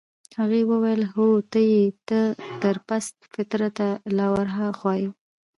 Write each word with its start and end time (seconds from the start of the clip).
هغې 0.39 0.61
وویل: 0.71 1.01
هو 1.13 1.27
ته 1.51 1.59
يې، 1.71 1.83
ته 2.07 2.19
تر 2.61 2.75
پست 2.87 3.15
فطرته 3.33 3.87
لا 4.17 4.27
ورهاخوا 4.35 4.93
يې. 5.01 5.09